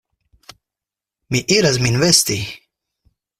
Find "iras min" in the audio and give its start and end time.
1.59-2.01